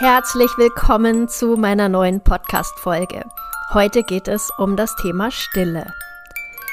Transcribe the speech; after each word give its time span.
Herzlich 0.00 0.56
willkommen 0.56 1.26
zu 1.26 1.56
meiner 1.56 1.88
neuen 1.88 2.20
Podcast-Folge. 2.20 3.24
Heute 3.74 4.04
geht 4.04 4.28
es 4.28 4.48
um 4.56 4.76
das 4.76 4.94
Thema 4.94 5.32
Stille. 5.32 5.92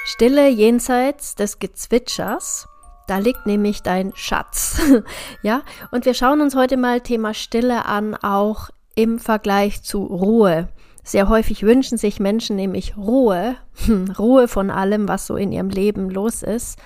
Stille 0.05 0.47
jenseits 0.47 1.33
des 1.33 1.57
Gezwitschers. 1.57 2.67
Da 3.07 3.17
liegt 3.17 3.47
nämlich 3.47 3.81
dein 3.81 4.11
Schatz. 4.13 4.79
ja, 5.41 5.63
und 5.89 6.05
wir 6.05 6.13
schauen 6.13 6.39
uns 6.39 6.55
heute 6.55 6.77
mal 6.77 7.01
Thema 7.01 7.33
Stille 7.33 7.85
an, 7.87 8.13
auch 8.13 8.69
im 8.93 9.17
Vergleich 9.17 9.81
zu 9.81 10.03
Ruhe. 10.03 10.69
Sehr 11.03 11.27
häufig 11.27 11.63
wünschen 11.63 11.97
sich 11.97 12.19
Menschen 12.19 12.55
nämlich 12.55 12.95
Ruhe, 12.95 13.55
Ruhe 14.19 14.47
von 14.47 14.69
allem, 14.69 15.07
was 15.07 15.25
so 15.25 15.35
in 15.35 15.51
ihrem 15.51 15.69
Leben 15.69 16.11
los 16.11 16.43
ist. 16.43 16.77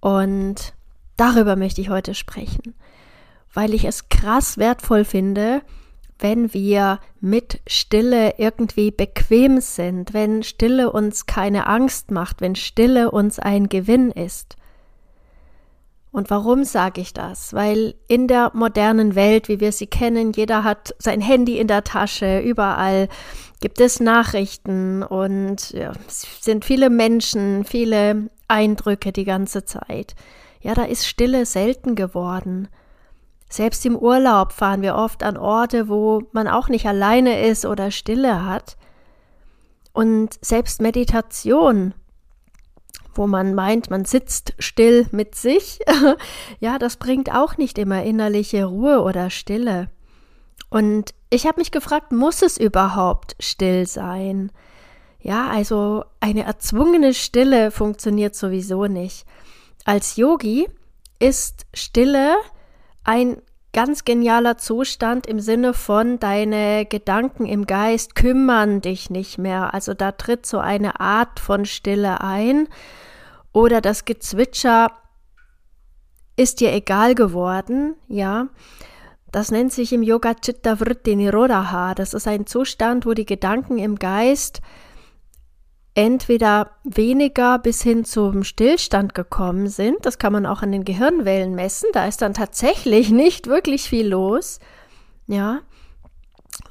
Und 0.00 0.72
darüber 1.18 1.54
möchte 1.54 1.82
ich 1.82 1.90
heute 1.90 2.14
sprechen, 2.14 2.74
weil 3.56 3.72
ich 3.72 3.86
es 3.86 4.10
krass 4.10 4.58
wertvoll 4.58 5.06
finde, 5.06 5.62
wenn 6.18 6.52
wir 6.52 7.00
mit 7.20 7.60
Stille 7.66 8.34
irgendwie 8.36 8.90
bequem 8.90 9.62
sind, 9.62 10.12
wenn 10.12 10.42
Stille 10.42 10.92
uns 10.92 11.24
keine 11.24 11.66
Angst 11.66 12.10
macht, 12.10 12.42
wenn 12.42 12.54
Stille 12.54 13.10
uns 13.10 13.38
ein 13.38 13.70
Gewinn 13.70 14.10
ist. 14.10 14.56
Und 16.12 16.28
warum 16.28 16.64
sage 16.64 17.00
ich 17.00 17.14
das? 17.14 17.54
Weil 17.54 17.94
in 18.08 18.28
der 18.28 18.50
modernen 18.52 19.14
Welt, 19.14 19.48
wie 19.48 19.60
wir 19.60 19.72
sie 19.72 19.86
kennen, 19.86 20.32
jeder 20.32 20.62
hat 20.62 20.94
sein 20.98 21.22
Handy 21.22 21.58
in 21.58 21.66
der 21.66 21.82
Tasche, 21.82 22.40
überall 22.40 23.08
gibt 23.60 23.80
es 23.80 24.00
Nachrichten 24.00 25.02
und 25.02 25.70
ja, 25.70 25.92
es 26.06 26.26
sind 26.42 26.66
viele 26.66 26.90
Menschen, 26.90 27.64
viele 27.64 28.28
Eindrücke 28.48 29.12
die 29.12 29.24
ganze 29.24 29.64
Zeit. 29.64 30.14
Ja, 30.60 30.74
da 30.74 30.84
ist 30.84 31.06
Stille 31.06 31.46
selten 31.46 31.94
geworden. 31.94 32.68
Selbst 33.48 33.86
im 33.86 33.96
Urlaub 33.96 34.52
fahren 34.52 34.82
wir 34.82 34.96
oft 34.96 35.22
an 35.22 35.36
Orte, 35.36 35.88
wo 35.88 36.22
man 36.32 36.48
auch 36.48 36.68
nicht 36.68 36.86
alleine 36.86 37.46
ist 37.46 37.64
oder 37.64 37.90
Stille 37.90 38.44
hat. 38.44 38.76
Und 39.92 40.38
selbst 40.44 40.82
Meditation, 40.82 41.94
wo 43.14 43.26
man 43.26 43.54
meint, 43.54 43.88
man 43.88 44.04
sitzt 44.04 44.54
still 44.58 45.06
mit 45.10 45.34
sich, 45.34 45.78
ja, 46.60 46.78
das 46.78 46.96
bringt 46.96 47.32
auch 47.32 47.56
nicht 47.56 47.78
immer 47.78 48.02
innerliche 48.02 48.64
Ruhe 48.64 49.00
oder 49.00 49.30
Stille. 49.30 49.90
Und 50.68 51.14
ich 51.30 51.46
habe 51.46 51.60
mich 51.60 51.70
gefragt, 51.70 52.12
muss 52.12 52.42
es 52.42 52.58
überhaupt 52.58 53.36
still 53.40 53.86
sein? 53.86 54.52
Ja, 55.20 55.48
also 55.48 56.04
eine 56.20 56.44
erzwungene 56.44 57.14
Stille 57.14 57.70
funktioniert 57.70 58.34
sowieso 58.34 58.86
nicht. 58.86 59.24
Als 59.84 60.16
Yogi 60.16 60.68
ist 61.18 61.66
Stille 61.72 62.36
ein 63.04 63.40
ganz 63.76 64.06
genialer 64.06 64.56
Zustand 64.56 65.26
im 65.26 65.38
Sinne 65.38 65.74
von 65.74 66.18
deine 66.18 66.86
Gedanken 66.86 67.44
im 67.44 67.66
Geist 67.66 68.14
kümmern 68.14 68.80
dich 68.80 69.10
nicht 69.10 69.36
mehr. 69.36 69.74
Also 69.74 69.92
da 69.92 70.12
tritt 70.12 70.46
so 70.46 70.58
eine 70.58 70.98
Art 70.98 71.38
von 71.40 71.66
Stille 71.66 72.22
ein 72.22 72.68
oder 73.52 73.82
das 73.82 74.06
Gezwitscher 74.06 74.92
ist 76.36 76.60
dir 76.60 76.72
egal 76.72 77.14
geworden, 77.14 77.96
ja. 78.08 78.48
Das 79.30 79.50
nennt 79.50 79.74
sich 79.74 79.92
im 79.92 80.02
Yoga 80.02 80.32
Chitta 80.32 80.76
Vritti 80.76 81.14
Nirodha. 81.14 81.94
Das 81.94 82.14
ist 82.14 82.26
ein 82.26 82.46
Zustand, 82.46 83.04
wo 83.04 83.12
die 83.12 83.26
Gedanken 83.26 83.76
im 83.76 83.96
Geist 83.96 84.62
entweder 85.96 86.70
weniger 86.84 87.58
bis 87.58 87.82
hin 87.82 88.04
zum 88.04 88.44
Stillstand 88.44 89.14
gekommen 89.14 89.66
sind. 89.68 89.96
Das 90.02 90.18
kann 90.18 90.32
man 90.32 90.46
auch 90.46 90.62
an 90.62 90.70
den 90.70 90.84
Gehirnwellen 90.84 91.54
messen. 91.54 91.88
Da 91.92 92.06
ist 92.06 92.22
dann 92.22 92.34
tatsächlich 92.34 93.10
nicht 93.10 93.48
wirklich 93.48 93.88
viel 93.88 94.06
los. 94.06 94.60
Ja. 95.26 95.60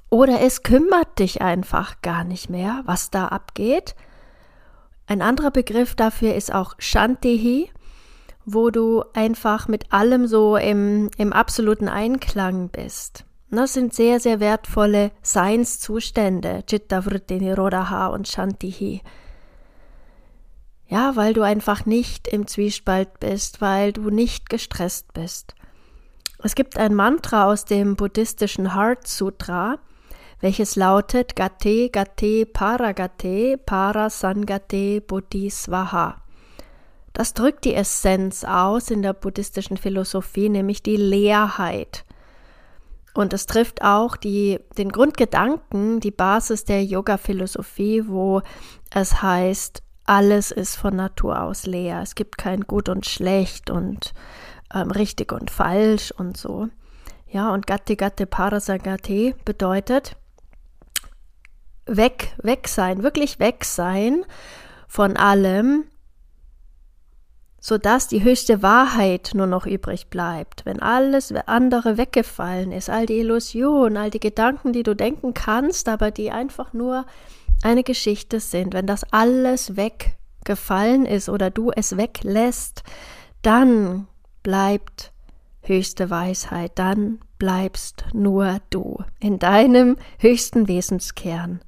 Oder 0.09 0.39
es 0.41 0.63
kümmert 0.63 1.19
dich 1.19 1.41
einfach 1.41 2.01
gar 2.01 2.23
nicht 2.23 2.49
mehr, 2.49 2.83
was 2.85 3.11
da 3.11 3.27
abgeht. 3.27 3.95
Ein 5.07 5.21
anderer 5.21 5.51
Begriff 5.51 5.95
dafür 5.95 6.35
ist 6.35 6.53
auch 6.53 6.75
Shantihi 6.77 7.69
wo 8.45 8.69
du 8.69 9.03
einfach 9.13 9.67
mit 9.67 9.91
allem 9.91 10.27
so 10.27 10.55
im, 10.55 11.09
im 11.17 11.33
absoluten 11.33 11.89
Einklang 11.89 12.69
bist. 12.69 13.24
Das 13.51 13.73
sind 13.73 13.93
sehr, 13.93 14.19
sehr 14.19 14.39
wertvolle 14.39 15.11
Seinszustände, 15.21 16.63
Chitta 16.67 17.05
Vritti 17.05 17.39
Nirodha 17.39 18.07
und 18.07 18.27
Shantihi. 18.27 19.01
Ja, 20.87 21.15
weil 21.15 21.33
du 21.33 21.41
einfach 21.41 21.85
nicht 21.85 22.27
im 22.27 22.47
Zwiespalt 22.47 23.19
bist, 23.19 23.61
weil 23.61 23.93
du 23.93 24.09
nicht 24.09 24.49
gestresst 24.49 25.13
bist. 25.13 25.55
Es 26.43 26.53
gibt 26.53 26.77
ein 26.77 26.93
Mantra 26.93 27.45
aus 27.51 27.65
dem 27.65 27.95
buddhistischen 27.95 28.75
Heart 28.75 29.07
Sutra, 29.07 29.79
welches 30.41 30.75
lautet 30.75 31.35
Gate 31.35 31.91
Gate 31.91 32.53
Paragate 32.53 33.57
Parasangate 33.57 35.01
Bodhisvaha. 35.01 36.21
Das 37.13 37.33
drückt 37.33 37.65
die 37.65 37.73
Essenz 37.73 38.43
aus 38.43 38.91
in 38.91 39.01
der 39.01 39.13
buddhistischen 39.13 39.77
Philosophie, 39.77 40.49
nämlich 40.49 40.83
die 40.83 40.97
Leerheit. 40.97 42.04
Und 43.15 43.33
es 43.33 43.45
trifft 43.45 43.81
auch 43.81 44.17
die, 44.17 44.59
den 44.77 44.91
Grundgedanken, 44.91 46.01
die 46.01 46.11
Basis 46.11 46.65
der 46.65 46.83
Yoga-Philosophie, 46.83 48.03
wo 48.07 48.41
es 48.91 49.21
heißt, 49.21 49.81
alles 50.05 50.51
ist 50.51 50.75
von 50.75 50.95
Natur 50.95 51.41
aus 51.41 51.65
leer. 51.65 52.01
Es 52.01 52.13
gibt 52.13 52.37
kein 52.37 52.61
Gut 52.61 52.89
und 52.89 53.05
Schlecht 53.05 53.69
und 53.69 54.13
ähm, 54.73 54.91
richtig 54.91 55.31
und 55.31 55.49
falsch 55.49 56.11
und 56.11 56.37
so. 56.37 56.67
Ja, 57.27 57.53
und 57.53 57.65
Gati 57.67 57.95
Gate 57.95 58.29
Parasagate 58.29 59.33
bedeutet 59.45 60.15
weg, 61.85 62.35
weg 62.41 62.67
sein, 62.67 63.01
wirklich 63.01 63.39
weg 63.39 63.65
sein 63.65 64.25
von 64.87 65.17
allem, 65.17 65.85
sodass 67.65 68.07
die 68.07 68.23
höchste 68.23 68.61
Wahrheit 68.61 69.31
nur 69.33 69.47
noch 69.47 69.65
übrig 69.65 70.11
bleibt. 70.11 70.67
Wenn 70.67 70.83
alles 70.83 71.33
andere 71.47 71.97
weggefallen 71.97 72.71
ist, 72.71 72.91
all 72.91 73.07
die 73.07 73.17
Illusionen, 73.17 73.97
all 73.97 74.11
die 74.11 74.19
Gedanken, 74.19 74.71
die 74.71 74.83
du 74.83 74.95
denken 74.95 75.33
kannst, 75.33 75.89
aber 75.89 76.11
die 76.11 76.29
einfach 76.29 76.73
nur 76.73 77.07
eine 77.63 77.81
Geschichte 77.81 78.39
sind, 78.39 78.75
wenn 78.75 78.85
das 78.85 79.03
alles 79.11 79.75
weggefallen 79.75 81.07
ist 81.07 81.27
oder 81.27 81.49
du 81.49 81.71
es 81.75 81.97
weglässt, 81.97 82.83
dann 83.41 84.07
bleibt 84.43 85.11
höchste 85.63 86.11
Weisheit, 86.11 86.73
dann 86.75 87.17
bleibst 87.39 88.05
nur 88.13 88.59
du 88.69 88.99
in 89.19 89.39
deinem 89.39 89.97
höchsten 90.19 90.67
Wesenskern. 90.67 91.61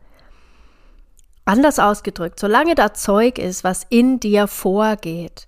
Anders 1.44 1.80
ausgedrückt, 1.80 2.40
solange 2.40 2.76
da 2.76 2.94
Zeug 2.94 3.40
ist, 3.40 3.64
was 3.64 3.82
in 3.90 4.20
dir 4.20 4.46
vorgeht, 4.46 5.48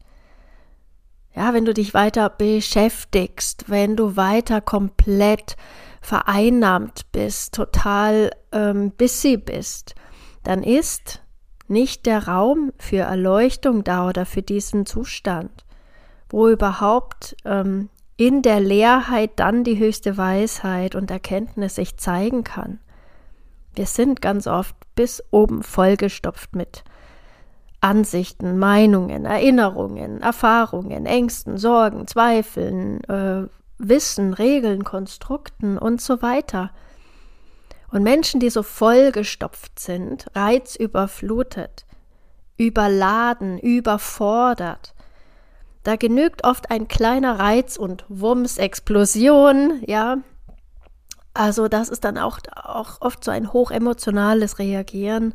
ja, 1.36 1.54
wenn 1.54 1.66
du 1.66 1.74
dich 1.74 1.94
weiter 1.94 2.30
beschäftigst, 2.30 3.66
wenn 3.70 3.96
du 3.96 4.16
weiter 4.16 4.62
komplett 4.62 5.56
vereinnahmt 6.02 7.12
bist, 7.12 7.54
total 7.56 8.32
ähm, 8.52 8.92
busy 8.92 9.38
bist, 9.38 9.96
dann 10.44 10.64
ist 10.64 11.22
nicht 11.68 12.06
der 12.06 12.28
Raum 12.28 12.74
für 12.78 13.02
Erleuchtung 13.02 13.84
da 13.84 14.08
oder 14.08 14.26
für 14.26 14.42
diesen 14.42 14.86
Zustand, 14.86 15.66
wo 16.30 16.48
überhaupt 16.48 17.36
ähm, 17.46 17.90
in 18.18 18.42
der 18.42 18.60
Leerheit 18.60 19.32
dann 19.38 19.64
die 19.64 19.78
höchste 19.78 20.18
Weisheit 20.18 20.96
und 20.96 21.12
Erkenntnis 21.12 21.76
sich 21.76 21.98
zeigen 21.98 22.44
kann. 22.44 22.80
Wir 23.76 23.86
sind 23.86 24.22
ganz 24.22 24.48
oft 24.48 24.76
bis 24.96 25.24
oben 25.32 25.64
vollgestopft 25.64 26.56
mit 26.56 26.84
Ansichten, 27.82 28.58
Meinungen, 28.58 29.26
Erinnerungen, 29.26 30.22
Erfahrungen, 30.22 31.06
Ängsten, 31.06 31.58
Sorgen, 31.58 32.08
Zweifeln, 32.08 33.04
äh, 33.06 33.48
Wissen, 33.78 34.34
Regeln, 34.34 34.84
Konstrukten 34.84 35.78
und 35.78 36.02
so 36.02 36.22
weiter. 36.22 36.72
Und 37.92 38.04
Menschen, 38.04 38.40
die 38.40 38.50
so 38.50 38.64
vollgestopft 38.64 39.80
sind, 39.80 40.28
reizüberflutet, 40.36 41.86
überladen, 42.58 43.58
überfordert, 43.58 44.94
da 45.84 45.96
genügt 45.96 46.44
oft 46.44 46.70
ein 46.72 46.88
kleiner 46.90 47.40
Reiz 47.40 47.78
und 47.78 48.06
Wumms, 48.10 48.58
Explosion, 48.58 49.82
ja. 49.88 50.18
Also 51.34 51.70
das 51.70 51.88
ist 51.88 52.04
dann 52.04 52.18
auch, 52.18 52.40
auch 52.54 53.00
oft 53.00 53.24
so 53.24 53.32
ein 53.32 53.54
hochemotionales 53.54 54.60
Reagieren 54.60 55.34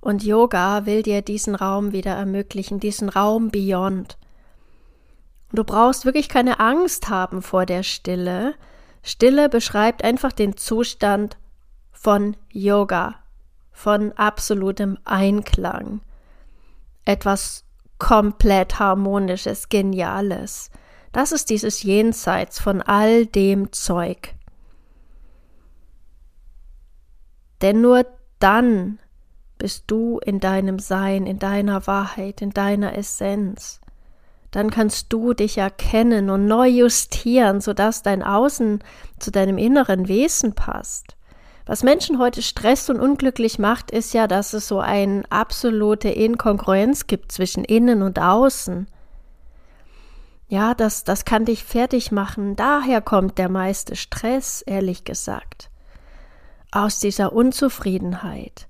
und 0.00 0.22
Yoga 0.24 0.86
will 0.86 1.02
dir 1.02 1.22
diesen 1.22 1.54
Raum 1.54 1.92
wieder 1.92 2.12
ermöglichen, 2.12 2.80
diesen 2.80 3.08
Raum 3.08 3.50
beyond. 3.50 4.18
Du 5.52 5.64
brauchst 5.64 6.04
wirklich 6.04 6.28
keine 6.28 6.60
Angst 6.60 7.08
haben 7.08 7.42
vor 7.42 7.66
der 7.66 7.82
Stille. 7.82 8.54
Stille 9.02 9.48
beschreibt 9.48 10.04
einfach 10.04 10.32
den 10.32 10.56
Zustand 10.56 11.38
von 11.90 12.36
Yoga, 12.52 13.16
von 13.72 14.12
absolutem 14.12 14.98
Einklang. 15.04 16.00
Etwas 17.04 17.64
komplett 17.98 18.78
harmonisches, 18.78 19.68
geniales. 19.68 20.70
Das 21.12 21.32
ist 21.32 21.50
dieses 21.50 21.82
Jenseits 21.82 22.60
von 22.60 22.82
all 22.82 23.26
dem 23.26 23.72
Zeug. 23.72 24.34
Denn 27.62 27.80
nur 27.80 28.06
dann 28.38 29.00
bist 29.58 29.84
du 29.88 30.18
in 30.18 30.40
deinem 30.40 30.78
Sein, 30.78 31.26
in 31.26 31.38
deiner 31.38 31.86
Wahrheit, 31.86 32.40
in 32.42 32.50
deiner 32.50 32.96
Essenz. 32.96 33.80
Dann 34.50 34.70
kannst 34.70 35.12
du 35.12 35.34
dich 35.34 35.58
erkennen 35.58 36.30
und 36.30 36.46
neu 36.46 36.68
justieren, 36.68 37.60
sodass 37.60 38.02
dein 38.02 38.22
Außen 38.22 38.82
zu 39.18 39.30
deinem 39.30 39.58
inneren 39.58 40.08
Wesen 40.08 40.54
passt. 40.54 41.16
Was 41.66 41.82
Menschen 41.82 42.18
heute 42.18 42.40
stresst 42.40 42.88
und 42.88 42.98
unglücklich 42.98 43.58
macht, 43.58 43.90
ist 43.90 44.14
ja, 44.14 44.26
dass 44.26 44.54
es 44.54 44.68
so 44.68 44.80
eine 44.80 45.22
absolute 45.28 46.08
Inkongruenz 46.08 47.06
gibt 47.06 47.30
zwischen 47.30 47.62
innen 47.62 48.00
und 48.00 48.18
außen. 48.18 48.86
Ja, 50.48 50.72
das, 50.72 51.04
das 51.04 51.26
kann 51.26 51.44
dich 51.44 51.64
fertig 51.64 52.10
machen. 52.10 52.56
Daher 52.56 53.02
kommt 53.02 53.36
der 53.36 53.50
meiste 53.50 53.96
Stress, 53.96 54.62
ehrlich 54.62 55.04
gesagt. 55.04 55.68
Aus 56.72 57.00
dieser 57.00 57.34
Unzufriedenheit. 57.34 58.67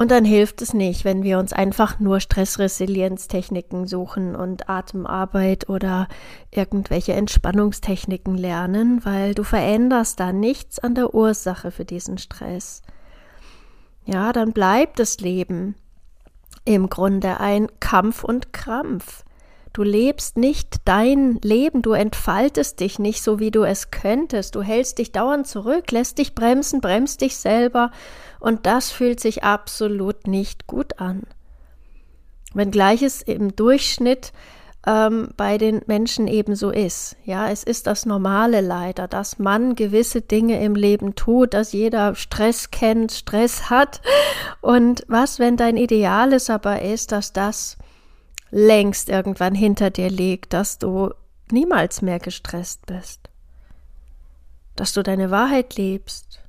Und 0.00 0.10
dann 0.10 0.24
hilft 0.24 0.62
es 0.62 0.72
nicht, 0.72 1.04
wenn 1.04 1.24
wir 1.24 1.38
uns 1.38 1.52
einfach 1.52 2.00
nur 2.00 2.20
Stressresilienztechniken 2.20 3.86
suchen 3.86 4.34
und 4.34 4.70
Atemarbeit 4.70 5.68
oder 5.68 6.08
irgendwelche 6.50 7.12
Entspannungstechniken 7.12 8.34
lernen, 8.34 9.04
weil 9.04 9.34
du 9.34 9.42
veränderst 9.44 10.18
da 10.18 10.32
nichts 10.32 10.78
an 10.78 10.94
der 10.94 11.12
Ursache 11.12 11.70
für 11.70 11.84
diesen 11.84 12.16
Stress. 12.16 12.80
Ja, 14.06 14.32
dann 14.32 14.54
bleibt 14.54 14.98
das 14.98 15.20
Leben 15.20 15.74
im 16.64 16.88
Grunde 16.88 17.38
ein 17.38 17.68
Kampf 17.80 18.24
und 18.24 18.54
Krampf. 18.54 19.26
Du 19.72 19.84
lebst 19.84 20.36
nicht 20.36 20.76
dein 20.84 21.38
Leben, 21.42 21.82
du 21.82 21.92
entfaltest 21.92 22.80
dich 22.80 22.98
nicht 22.98 23.22
so, 23.22 23.38
wie 23.38 23.52
du 23.52 23.62
es 23.62 23.90
könntest. 23.92 24.56
Du 24.56 24.62
hältst 24.62 24.98
dich 24.98 25.12
dauernd 25.12 25.46
zurück, 25.46 25.92
lässt 25.92 26.18
dich 26.18 26.34
bremsen, 26.34 26.80
bremst 26.80 27.20
dich 27.20 27.36
selber 27.36 27.92
und 28.40 28.66
das 28.66 28.90
fühlt 28.90 29.20
sich 29.20 29.44
absolut 29.44 30.26
nicht 30.26 30.66
gut 30.66 30.98
an. 30.98 31.22
Wenngleich 32.52 33.02
es 33.02 33.22
im 33.22 33.54
Durchschnitt 33.54 34.32
ähm, 34.86 35.28
bei 35.36 35.58
den 35.58 35.82
Menschen 35.86 36.26
ebenso 36.26 36.70
ist. 36.70 37.16
Ja, 37.24 37.48
es 37.48 37.62
ist 37.62 37.86
das 37.86 38.06
Normale 38.06 38.60
leider, 38.60 39.06
dass 39.06 39.38
man 39.38 39.76
gewisse 39.76 40.22
Dinge 40.22 40.62
im 40.64 40.74
Leben 40.74 41.14
tut, 41.14 41.54
dass 41.54 41.72
jeder 41.72 42.14
Stress 42.14 42.70
kennt, 42.70 43.12
Stress 43.12 43.70
hat. 43.70 44.00
Und 44.60 45.04
was, 45.06 45.38
wenn 45.38 45.56
dein 45.56 45.76
Ideal 45.76 46.32
es 46.32 46.50
aber 46.50 46.82
ist, 46.82 47.12
dass 47.12 47.32
das 47.32 47.76
längst 48.50 49.08
irgendwann 49.08 49.54
hinter 49.54 49.90
dir 49.90 50.10
liegt, 50.10 50.52
dass 50.52 50.78
du 50.78 51.10
niemals 51.50 52.02
mehr 52.02 52.18
gestresst 52.18 52.86
bist, 52.86 53.30
dass 54.76 54.92
du 54.92 55.02
deine 55.02 55.30
Wahrheit 55.30 55.76
lebst, 55.76 56.40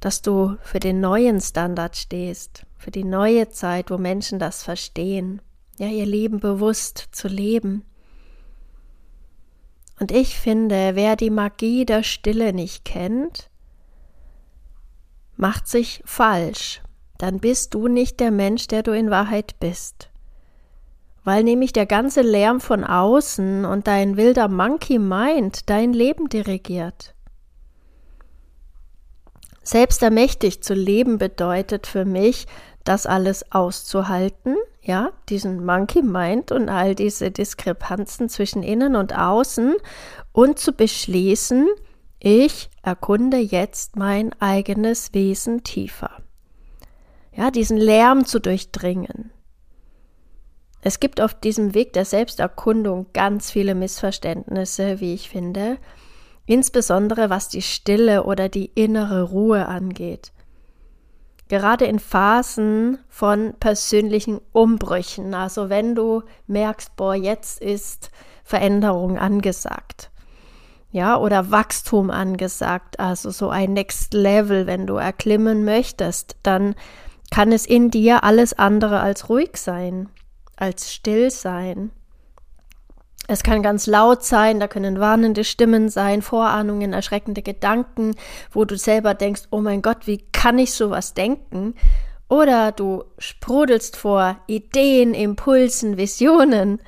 dass 0.00 0.22
du 0.22 0.56
für 0.62 0.80
den 0.80 1.00
neuen 1.00 1.40
Standard 1.40 1.96
stehst, 1.96 2.66
für 2.76 2.90
die 2.90 3.04
neue 3.04 3.48
Zeit, 3.50 3.90
wo 3.90 3.98
Menschen 3.98 4.38
das 4.38 4.62
verstehen, 4.62 5.40
ja, 5.78 5.86
ihr 5.86 6.06
Leben 6.06 6.40
bewusst 6.40 7.08
zu 7.12 7.26
leben. 7.26 7.84
Und 9.98 10.12
ich 10.12 10.38
finde, 10.38 10.94
wer 10.94 11.16
die 11.16 11.30
Magie 11.30 11.86
der 11.86 12.02
Stille 12.02 12.52
nicht 12.52 12.84
kennt, 12.84 13.48
macht 15.36 15.68
sich 15.68 16.02
falsch. 16.04 16.82
Dann 17.16 17.38
bist 17.38 17.74
du 17.74 17.88
nicht 17.88 18.20
der 18.20 18.30
Mensch, 18.30 18.66
der 18.66 18.82
du 18.82 18.92
in 18.92 19.10
Wahrheit 19.10 19.58
bist 19.60 20.10
weil 21.24 21.42
nämlich 21.42 21.72
der 21.72 21.86
ganze 21.86 22.20
Lärm 22.20 22.60
von 22.60 22.84
außen 22.84 23.64
und 23.64 23.86
dein 23.86 24.16
wilder 24.16 24.48
Monkey 24.48 24.98
Mind 24.98 25.68
dein 25.68 25.92
Leben 25.92 26.28
dirigiert. 26.28 27.14
Selbst 29.62 30.02
ermächtigt 30.02 30.62
zu 30.62 30.74
leben 30.74 31.16
bedeutet 31.16 31.86
für 31.86 32.04
mich, 32.04 32.46
das 32.84 33.06
alles 33.06 33.50
auszuhalten, 33.50 34.56
ja, 34.82 35.10
diesen 35.30 35.64
Monkey 35.64 36.02
Mind 36.02 36.52
und 36.52 36.68
all 36.68 36.94
diese 36.94 37.30
Diskrepanzen 37.30 38.28
zwischen 38.28 38.62
innen 38.62 38.94
und 38.94 39.16
außen 39.16 39.74
und 40.32 40.58
zu 40.58 40.72
beschließen, 40.72 41.66
ich 42.18 42.68
erkunde 42.82 43.38
jetzt 43.38 43.96
mein 43.96 44.38
eigenes 44.40 45.14
Wesen 45.14 45.64
tiefer. 45.64 46.10
Ja, 47.32 47.50
diesen 47.50 47.78
Lärm 47.78 48.26
zu 48.26 48.40
durchdringen, 48.40 49.30
es 50.86 51.00
gibt 51.00 51.22
auf 51.22 51.32
diesem 51.32 51.72
Weg 51.72 51.94
der 51.94 52.04
Selbsterkundung 52.04 53.06
ganz 53.14 53.50
viele 53.50 53.74
Missverständnisse, 53.74 55.00
wie 55.00 55.14
ich 55.14 55.30
finde, 55.30 55.78
insbesondere 56.44 57.30
was 57.30 57.48
die 57.48 57.62
Stille 57.62 58.24
oder 58.24 58.50
die 58.50 58.66
innere 58.66 59.22
Ruhe 59.22 59.66
angeht. 59.66 60.32
Gerade 61.48 61.86
in 61.86 61.98
Phasen 61.98 62.98
von 63.08 63.54
persönlichen 63.58 64.42
Umbrüchen, 64.52 65.32
also 65.32 65.70
wenn 65.70 65.94
du 65.94 66.22
merkst, 66.48 66.94
boah, 66.96 67.14
jetzt 67.14 67.62
ist 67.62 68.10
Veränderung 68.44 69.18
angesagt. 69.18 70.10
Ja, 70.90 71.16
oder 71.16 71.50
Wachstum 71.50 72.10
angesagt, 72.10 73.00
also 73.00 73.30
so 73.30 73.48
ein 73.48 73.72
Next 73.72 74.12
Level, 74.12 74.66
wenn 74.66 74.86
du 74.86 74.96
erklimmen 74.96 75.64
möchtest, 75.64 76.36
dann 76.42 76.74
kann 77.30 77.52
es 77.52 77.64
in 77.64 77.90
dir 77.90 78.22
alles 78.22 78.52
andere 78.52 79.00
als 79.00 79.30
ruhig 79.30 79.56
sein 79.56 80.10
als 80.56 80.92
still 80.92 81.30
sein. 81.30 81.90
Es 83.26 83.42
kann 83.42 83.62
ganz 83.62 83.86
laut 83.86 84.22
sein, 84.22 84.60
da 84.60 84.68
können 84.68 85.00
warnende 85.00 85.44
Stimmen 85.44 85.88
sein, 85.88 86.20
Vorahnungen, 86.20 86.92
erschreckende 86.92 87.40
Gedanken, 87.40 88.14
wo 88.50 88.66
du 88.66 88.76
selber 88.76 89.14
denkst, 89.14 89.44
oh 89.50 89.60
mein 89.60 89.80
Gott, 89.80 90.06
wie 90.06 90.18
kann 90.32 90.58
ich 90.58 90.74
sowas 90.74 91.14
denken? 91.14 91.74
Oder 92.28 92.72
du 92.72 93.04
sprudelst 93.18 93.96
vor 93.96 94.36
Ideen, 94.46 95.14
Impulsen, 95.14 95.96
Visionen. 95.96 96.80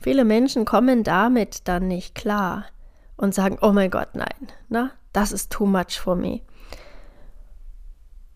Viele 0.00 0.24
Menschen 0.24 0.64
kommen 0.64 1.04
damit 1.04 1.68
dann 1.68 1.88
nicht 1.88 2.14
klar 2.14 2.66
und 3.16 3.34
sagen, 3.34 3.58
oh 3.60 3.72
mein 3.72 3.90
Gott, 3.90 4.14
nein, 4.14 4.48
na, 4.68 4.92
das 5.12 5.32
ist 5.32 5.52
too 5.52 5.66
much 5.66 6.00
for 6.00 6.16
me. 6.16 6.40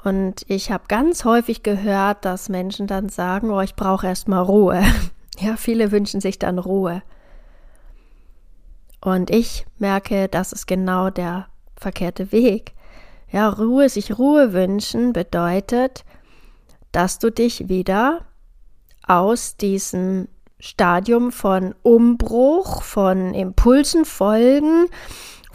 Und 0.07 0.43
ich 0.47 0.71
habe 0.71 0.85
ganz 0.87 1.25
häufig 1.25 1.65
gehört, 1.65 2.25
dass 2.25 2.49
Menschen 2.49 2.87
dann 2.87 3.09
sagen, 3.09 3.51
oh, 3.51 3.61
ich 3.61 3.75
brauche 3.75 4.07
erstmal 4.07 4.43
Ruhe. 4.43 4.83
Ja, 5.39 5.57
viele 5.59 5.93
wünschen 5.93 6.23
sich 6.23 6.39
dann 6.39 6.59
Ruhe. 6.59 7.03
Und 9.03 9.29
ich 9.29 9.67
merke, 9.77 10.29
das 10.29 10.55
ist 10.55 10.67
genau 10.67 11.11
der 11.11 11.49
verkehrte 11.77 12.33
Weg. 12.33 12.73
Ja, 13.31 13.51
Ruhe, 13.51 13.91
sich 13.91 14.19
Ruhe 14.19 14.55
wünschen 14.55 15.13
bedeutet, 15.13 16.07
dass 16.91 17.19
du 17.19 17.31
dich 17.31 17.69
wieder 17.69 18.25
aus 19.07 19.59
diesem 19.59 20.27
Stadium 20.59 21.33
von 21.33 21.75
Umbruch, 21.83 22.81
von 22.81 23.35
Impulsen 23.35 24.07
folgen, 24.07 24.87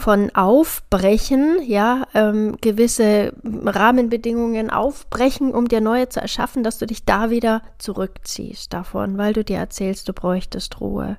von 0.01 0.35
Aufbrechen, 0.35 1.59
ja, 1.63 2.07
ähm, 2.13 2.57
gewisse 2.59 3.33
Rahmenbedingungen 3.43 4.69
aufbrechen, 4.71 5.53
um 5.53 5.67
dir 5.67 5.79
neue 5.79 6.09
zu 6.09 6.19
erschaffen, 6.19 6.63
dass 6.63 6.79
du 6.79 6.87
dich 6.87 7.05
da 7.05 7.29
wieder 7.29 7.61
zurückziehst 7.77 8.73
davon, 8.73 9.17
weil 9.17 9.33
du 9.33 9.43
dir 9.43 9.57
erzählst, 9.57 10.09
du 10.09 10.13
bräuchtest 10.13 10.81
Ruhe. 10.81 11.17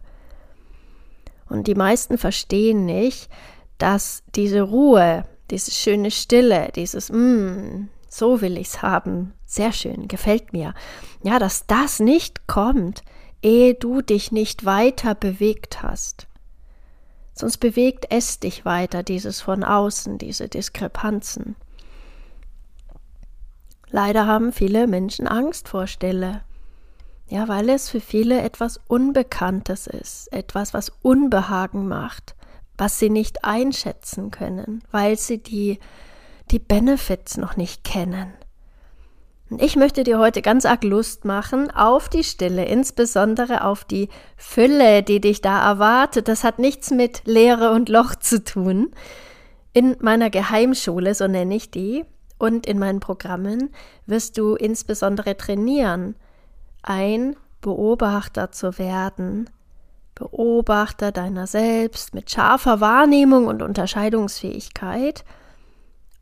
Und 1.48 1.68
die 1.68 1.74
meisten 1.74 2.18
verstehen 2.18 2.84
nicht, 2.84 3.30
dass 3.78 4.24
diese 4.34 4.62
Ruhe, 4.62 5.24
diese 5.50 5.70
schöne 5.70 6.10
Stille, 6.10 6.70
dieses 6.74 7.10
mm, 7.10 7.88
so 8.08 8.40
will 8.40 8.58
ich's 8.58 8.82
haben, 8.82 9.32
sehr 9.46 9.72
schön, 9.72 10.08
gefällt 10.08 10.52
mir, 10.52 10.74
ja, 11.22 11.38
dass 11.38 11.66
das 11.66 12.00
nicht 12.00 12.48
kommt, 12.48 13.02
ehe 13.42 13.74
du 13.74 14.02
dich 14.02 14.32
nicht 14.32 14.64
weiter 14.64 15.14
bewegt 15.14 15.82
hast. 15.82 16.26
Sonst 17.34 17.58
bewegt 17.58 18.06
es 18.10 18.40
dich 18.40 18.64
weiter, 18.64 19.02
dieses 19.02 19.40
von 19.40 19.64
außen, 19.64 20.18
diese 20.18 20.48
Diskrepanzen. 20.48 21.56
Leider 23.88 24.26
haben 24.26 24.52
viele 24.52 24.86
Menschen 24.86 25.28
Angst 25.28 25.68
vor 25.68 25.86
Stille. 25.86 26.42
Ja, 27.28 27.48
weil 27.48 27.68
es 27.70 27.88
für 27.88 28.00
viele 28.00 28.42
etwas 28.42 28.80
Unbekanntes 28.88 29.86
ist, 29.86 30.32
etwas, 30.32 30.74
was 30.74 30.92
Unbehagen 31.02 31.88
macht, 31.88 32.34
was 32.76 32.98
sie 32.98 33.10
nicht 33.10 33.44
einschätzen 33.44 34.30
können, 34.30 34.82
weil 34.90 35.18
sie 35.18 35.42
die, 35.42 35.78
die 36.50 36.58
Benefits 36.58 37.38
noch 37.38 37.56
nicht 37.56 37.84
kennen. 37.84 38.32
Ich 39.58 39.76
möchte 39.76 40.02
dir 40.02 40.18
heute 40.18 40.40
ganz 40.40 40.64
arg 40.64 40.82
Lust 40.82 41.24
machen 41.24 41.70
auf 41.70 42.08
die 42.08 42.24
Stille, 42.24 42.64
insbesondere 42.64 43.64
auf 43.64 43.84
die 43.84 44.08
Fülle, 44.36 45.02
die 45.02 45.20
dich 45.20 45.40
da 45.40 45.62
erwartet. 45.68 46.28
Das 46.28 46.42
hat 46.42 46.58
nichts 46.58 46.90
mit 46.90 47.22
Leere 47.26 47.70
und 47.72 47.88
Loch 47.88 48.14
zu 48.14 48.42
tun. 48.42 48.90
In 49.72 49.96
meiner 50.00 50.30
Geheimschule, 50.30 51.14
so 51.14 51.28
nenne 51.28 51.54
ich 51.54 51.70
die, 51.70 52.04
und 52.38 52.66
in 52.66 52.78
meinen 52.78 53.00
Programmen 53.00 53.70
wirst 54.06 54.38
du 54.38 54.54
insbesondere 54.54 55.36
trainieren, 55.36 56.16
ein 56.82 57.36
Beobachter 57.60 58.52
zu 58.52 58.78
werden. 58.78 59.50
Beobachter 60.14 61.12
deiner 61.12 61.46
selbst 61.46 62.14
mit 62.14 62.30
scharfer 62.30 62.80
Wahrnehmung 62.80 63.46
und 63.46 63.62
Unterscheidungsfähigkeit– 63.62 65.24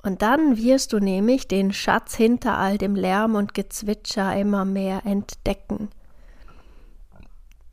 Und 0.02 0.22
dann 0.22 0.56
wirst 0.56 0.92
du 0.92 0.98
nämlich 0.98 1.46
den 1.46 1.72
Schatz 1.72 2.14
hinter 2.14 2.56
all 2.56 2.78
dem 2.78 2.94
Lärm 2.94 3.34
und 3.34 3.54
Gezwitscher 3.54 4.34
immer 4.36 4.64
mehr 4.64 5.04
entdecken. 5.04 5.90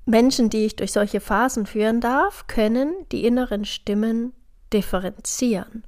Menschen, 0.05 0.49
die 0.49 0.65
ich 0.65 0.75
durch 0.75 0.93
solche 0.93 1.19
Phasen 1.19 1.65
führen 1.65 2.01
darf, 2.01 2.47
können 2.47 2.93
die 3.11 3.25
inneren 3.25 3.65
Stimmen 3.65 4.33
differenzieren 4.73 5.83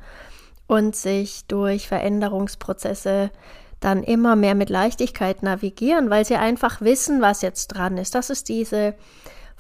und 0.67 0.96
sich 0.96 1.46
durch 1.48 1.88
Veränderungsprozesse 1.88 3.31
dann 3.79 4.03
immer 4.03 4.36
mehr 4.36 4.55
mit 4.55 4.69
Leichtigkeit 4.69 5.41
navigieren, 5.41 6.10
weil 6.10 6.25
sie 6.25 6.36
einfach 6.36 6.81
wissen, 6.81 7.22
was 7.22 7.41
jetzt 7.41 7.67
dran 7.69 7.98
ist. 7.98 8.13
Das 8.13 8.29
ist 8.29 8.50
diese 8.50 8.93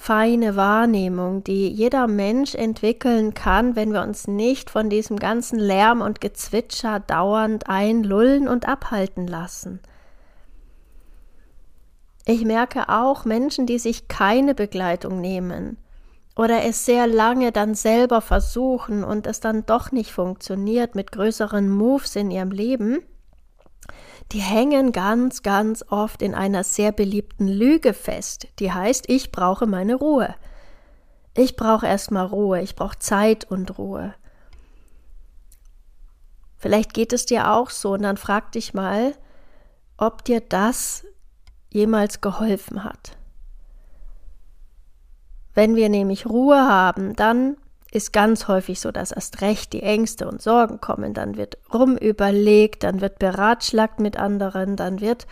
feine 0.01 0.55
Wahrnehmung, 0.55 1.43
die 1.43 1.67
jeder 1.67 2.07
Mensch 2.07 2.55
entwickeln 2.55 3.33
kann, 3.33 3.75
wenn 3.75 3.91
wir 3.91 4.01
uns 4.01 4.29
nicht 4.29 4.69
von 4.69 4.89
diesem 4.89 5.19
ganzen 5.19 5.59
Lärm 5.59 5.99
und 5.99 6.21
Gezwitscher 6.21 7.01
dauernd 7.01 7.69
einlullen 7.69 8.47
und 8.47 8.65
abhalten 8.65 9.27
lassen. 9.27 9.81
Ich 12.25 12.45
merke 12.45 12.87
auch 12.87 13.25
Menschen, 13.25 13.65
die 13.65 13.77
sich 13.77 14.07
keine 14.07 14.55
Begleitung 14.55 15.19
nehmen 15.19 15.75
oder 16.37 16.63
es 16.63 16.85
sehr 16.85 17.05
lange 17.05 17.51
dann 17.51 17.75
selber 17.75 18.21
versuchen 18.21 19.03
und 19.03 19.27
es 19.27 19.41
dann 19.41 19.65
doch 19.65 19.91
nicht 19.91 20.13
funktioniert 20.13 20.95
mit 20.95 21.11
größeren 21.11 21.69
Moves 21.69 22.15
in 22.15 22.31
ihrem 22.31 22.51
Leben, 22.51 23.01
die 24.31 24.41
hängen 24.41 24.91
ganz, 24.91 25.41
ganz 25.41 25.83
oft 25.89 26.21
in 26.21 26.35
einer 26.35 26.63
sehr 26.63 26.91
beliebten 26.91 27.47
Lüge 27.47 27.93
fest, 27.93 28.47
die 28.59 28.71
heißt, 28.71 29.09
ich 29.09 29.31
brauche 29.31 29.65
meine 29.65 29.95
Ruhe. 29.95 30.35
Ich 31.35 31.55
brauche 31.55 31.87
erstmal 31.87 32.25
Ruhe, 32.25 32.61
ich 32.61 32.75
brauche 32.75 32.99
Zeit 32.99 33.45
und 33.45 33.77
Ruhe. 33.77 34.13
Vielleicht 36.57 36.93
geht 36.93 37.13
es 37.13 37.25
dir 37.25 37.51
auch 37.51 37.69
so 37.69 37.93
und 37.93 38.03
dann 38.03 38.17
frag 38.17 38.51
dich 38.51 38.73
mal, 38.73 39.15
ob 39.97 40.23
dir 40.25 40.41
das 40.41 41.05
jemals 41.69 42.21
geholfen 42.21 42.83
hat. 42.83 43.17
Wenn 45.53 45.75
wir 45.75 45.89
nämlich 45.89 46.25
Ruhe 46.25 46.67
haben, 46.67 47.15
dann 47.15 47.57
ist 47.91 48.13
ganz 48.13 48.47
häufig 48.47 48.79
so, 48.79 48.91
dass 48.91 49.11
erst 49.11 49.41
recht 49.41 49.73
die 49.73 49.83
Ängste 49.83 50.27
und 50.27 50.41
Sorgen 50.41 50.79
kommen. 50.79 51.13
Dann 51.13 51.37
wird 51.37 51.57
rumüberlegt, 51.73 52.83
dann 52.83 53.01
wird 53.01 53.19
beratschlagt 53.19 53.99
mit 53.99 54.17
anderen, 54.17 54.75
dann 54.75 55.01
wird 55.01 55.25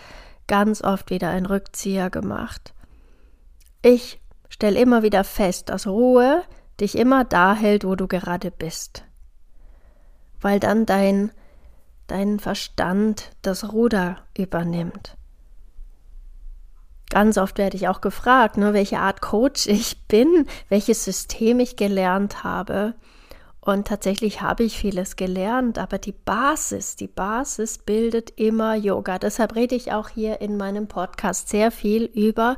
ganz 0.48 0.84
oft 0.84 1.10
wieder 1.10 1.30
ein 1.30 1.46
Rückzieher 1.46 2.10
gemacht. 2.10 2.74
Ich 3.82 4.20
stelle 4.50 4.80
immer 4.80 5.04
wieder 5.04 5.24
fest, 5.24 5.70
dass 5.70 5.88
Ruhe 5.88 6.44
dich 6.80 6.98
immer 6.98 7.26
da 7.26 7.54
hält, 7.54 7.84
wo 7.84 7.96
du 7.96 8.08
gerade 8.08 8.52
bist. 8.52 9.04
Weil 10.42 10.60
dann 10.60 10.86
dein, 10.86 11.32
dein 12.08 12.40
Verstand 12.40 13.32
das 13.42 13.72
Ruder 13.72 14.18
übernimmt. 14.38 15.18
Ganz 17.10 17.38
oft 17.38 17.58
werde 17.58 17.78
ich 17.78 17.88
auch 17.88 18.02
gefragt, 18.02 18.58
ne, 18.58 18.74
welche 18.74 19.00
Art 19.00 19.22
Coach 19.22 19.68
ich 19.68 20.08
bin, 20.08 20.48
welches 20.70 21.06
System 21.06 21.60
ich 21.60 21.76
gelernt 21.76 22.44
habe. 22.44 22.96
Und 23.62 23.88
tatsächlich 23.88 24.42
habe 24.42 24.64
ich 24.64 24.78
vieles 24.78 25.18
gelernt, 25.18 25.78
aber 25.78 25.98
die 25.98 26.14
Basis, 26.14 26.96
die 26.96 27.08
Basis 27.08 27.78
bildet 27.78 28.30
immer 28.40 28.76
Yoga. 28.76 29.20
Deshalb 29.20 29.56
rede 29.56 29.76
ich 29.76 29.92
auch 29.92 30.08
hier 30.08 30.40
in 30.40 30.56
meinem 30.56 30.88
Podcast 30.88 31.50
sehr 31.50 31.72
viel 31.72 32.06
über 32.06 32.58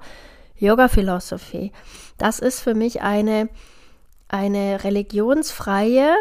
Yoga-Philosophie. 0.57 1.71
Das 2.19 2.39
ist 2.39 2.59
für 2.59 2.75
mich 2.75 3.01
eine, 3.01 3.49
eine 4.27 4.83
religionsfreie 4.83 6.13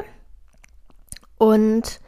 und 1.37 2.01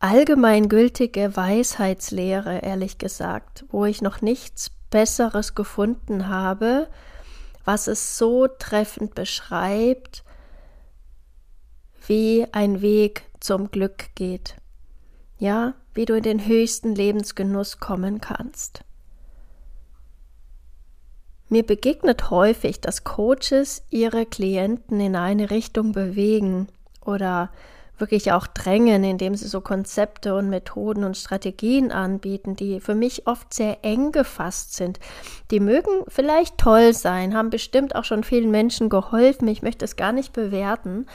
allgemeingültige 0.00 1.36
Weisheitslehre, 1.36 2.58
ehrlich 2.58 2.98
gesagt, 2.98 3.64
wo 3.70 3.84
ich 3.84 4.02
noch 4.02 4.20
nichts 4.20 4.70
Besseres 4.90 5.54
gefunden 5.54 6.28
habe, 6.28 6.88
was 7.64 7.86
es 7.86 8.18
so 8.18 8.46
treffend 8.46 9.14
beschreibt, 9.14 10.24
wie 12.06 12.46
ein 12.52 12.80
Weg 12.80 13.24
zum 13.40 13.70
Glück 13.70 14.14
geht. 14.14 14.56
Ja, 15.38 15.74
wie 15.92 16.04
du 16.04 16.14
in 16.14 16.22
den 16.22 16.46
höchsten 16.46 16.94
Lebensgenuss 16.94 17.80
kommen 17.80 18.20
kannst. 18.20 18.84
Mir 21.48 21.64
begegnet 21.64 22.30
häufig, 22.30 22.80
dass 22.80 23.04
Coaches 23.04 23.82
ihre 23.90 24.26
Klienten 24.26 24.98
in 25.00 25.14
eine 25.14 25.50
Richtung 25.50 25.92
bewegen 25.92 26.68
oder 27.04 27.50
wirklich 27.98 28.32
auch 28.32 28.46
drängen, 28.46 29.04
indem 29.04 29.34
sie 29.34 29.48
so 29.48 29.60
Konzepte 29.60 30.34
und 30.34 30.50
Methoden 30.50 31.04
und 31.04 31.16
Strategien 31.16 31.92
anbieten, 31.92 32.56
die 32.56 32.80
für 32.80 32.94
mich 32.94 33.26
oft 33.26 33.54
sehr 33.54 33.78
eng 33.84 34.12
gefasst 34.12 34.74
sind. 34.74 35.00
Die 35.50 35.60
mögen 35.60 36.04
vielleicht 36.08 36.58
toll 36.58 36.92
sein, 36.92 37.34
haben 37.34 37.50
bestimmt 37.50 37.94
auch 37.94 38.04
schon 38.04 38.24
vielen 38.24 38.50
Menschen 38.50 38.88
geholfen. 38.88 39.48
Ich 39.48 39.62
möchte 39.62 39.84
es 39.84 39.96
gar 39.96 40.12
nicht 40.12 40.32
bewerten, 40.32 41.06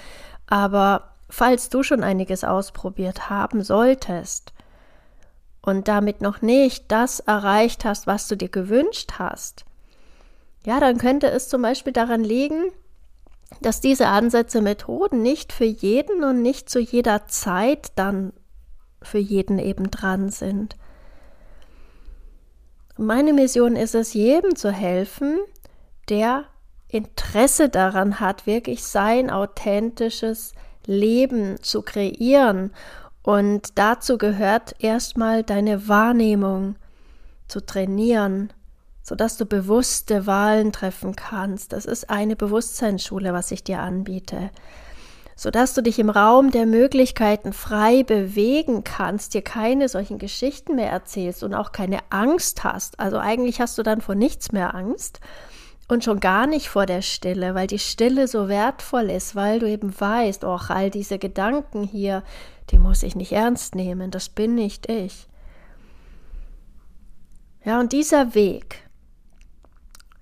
aber 0.47 1.11
falls 1.29 1.69
du 1.69 1.83
schon 1.83 2.03
einiges 2.03 2.43
ausprobiert 2.43 3.29
haben 3.29 3.63
solltest 3.63 4.53
und 5.61 5.87
damit 5.87 6.21
noch 6.21 6.41
nicht 6.41 6.91
das 6.91 7.19
erreicht 7.19 7.85
hast, 7.85 8.07
was 8.07 8.27
du 8.27 8.35
dir 8.35 8.49
gewünscht 8.49 9.13
hast, 9.19 9.65
ja, 10.65 10.79
dann 10.79 10.97
könnte 10.97 11.27
es 11.27 11.49
zum 11.49 11.61
Beispiel 11.61 11.93
daran 11.93 12.23
liegen, 12.23 12.71
dass 13.59 13.81
diese 13.81 14.07
Ansätze, 14.07 14.61
Methoden 14.61 15.21
nicht 15.21 15.51
für 15.51 15.65
jeden 15.65 16.23
und 16.23 16.41
nicht 16.41 16.69
zu 16.69 16.79
jeder 16.79 17.27
Zeit 17.27 17.91
dann 17.95 18.33
für 19.01 19.17
jeden 19.17 19.59
eben 19.59 19.91
dran 19.91 20.29
sind. 20.29 20.77
Meine 22.97 23.33
Mission 23.33 23.75
ist 23.75 23.95
es, 23.95 24.13
jedem 24.13 24.55
zu 24.55 24.71
helfen, 24.71 25.39
der 26.09 26.45
Interesse 26.87 27.69
daran 27.69 28.19
hat, 28.19 28.45
wirklich 28.45 28.83
sein 28.83 29.29
authentisches 29.29 30.53
Leben 30.85 31.61
zu 31.61 31.81
kreieren. 31.81 32.71
Und 33.23 33.77
dazu 33.77 34.17
gehört 34.17 34.75
erstmal 34.79 35.43
deine 35.43 35.87
Wahrnehmung 35.87 36.75
zu 37.47 37.65
trainieren, 37.65 38.51
sodass 39.01 39.37
du 39.37 39.45
bewusste 39.45 40.27
Wahlen 40.27 40.71
treffen 40.71 41.15
kannst. 41.15 41.73
Das 41.73 41.85
ist 41.85 42.09
eine 42.09 42.35
Bewusstseinsschule, 42.35 43.33
was 43.33 43.51
ich 43.51 43.63
dir 43.63 43.79
anbiete. 43.79 44.51
Sodass 45.35 45.73
du 45.73 45.81
dich 45.81 45.97
im 45.97 46.09
Raum 46.09 46.51
der 46.51 46.67
Möglichkeiten 46.67 47.51
frei 47.51 48.03
bewegen 48.03 48.83
kannst, 48.83 49.33
dir 49.33 49.41
keine 49.41 49.89
solchen 49.89 50.19
Geschichten 50.19 50.75
mehr 50.75 50.91
erzählst 50.91 51.43
und 51.43 51.55
auch 51.55 51.71
keine 51.71 51.99
Angst 52.11 52.63
hast. 52.63 52.99
Also 52.99 53.17
eigentlich 53.17 53.59
hast 53.59 53.77
du 53.77 53.83
dann 53.83 54.01
vor 54.01 54.15
nichts 54.15 54.51
mehr 54.51 54.75
Angst 54.75 55.19
und 55.87 56.03
schon 56.03 56.19
gar 56.19 56.47
nicht 56.47 56.69
vor 56.69 56.85
der 56.85 57.01
Stille, 57.01 57.55
weil 57.55 57.67
die 57.67 57.79
Stille 57.79 58.27
so 58.27 58.47
wertvoll 58.47 59.09
ist, 59.09 59.35
weil 59.35 59.59
du 59.59 59.67
eben 59.67 59.99
weißt, 59.99 60.45
auch 60.45 60.69
all 60.69 60.89
diese 60.89 61.19
Gedanken 61.19 61.83
hier, 61.83 62.23
die 62.69 62.79
muss 62.79 63.03
ich 63.03 63.15
nicht 63.15 63.33
ernst 63.33 63.75
nehmen, 63.75 64.11
das 64.11 64.29
bin 64.29 64.55
nicht 64.55 64.89
ich. 64.89 65.27
Ja, 67.65 67.79
und 67.79 67.91
dieser 67.91 68.33
Weg, 68.33 68.89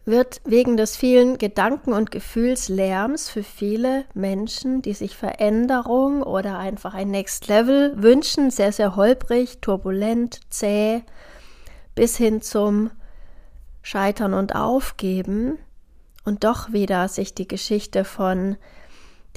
wird 0.09 0.41
wegen 0.45 0.77
des 0.77 0.97
vielen 0.97 1.37
Gedanken- 1.37 1.93
und 1.93 2.11
Gefühlslärms 2.11 3.29
für 3.29 3.43
viele 3.43 4.05
Menschen, 4.13 4.81
die 4.81 4.93
sich 4.93 5.15
Veränderung 5.15 6.23
oder 6.23 6.57
einfach 6.57 6.93
ein 6.93 7.11
Next 7.11 7.47
Level 7.47 7.93
wünschen, 7.95 8.51
sehr, 8.51 8.71
sehr 8.71 8.95
holprig, 8.95 9.59
turbulent, 9.61 10.41
zäh, 10.49 11.03
bis 11.95 12.17
hin 12.17 12.41
zum 12.41 12.91
Scheitern 13.81 14.33
und 14.33 14.55
Aufgeben 14.55 15.57
und 16.25 16.43
doch 16.43 16.71
wieder 16.71 17.07
sich 17.07 17.33
die 17.33 17.47
Geschichte 17.47 18.03
von 18.03 18.57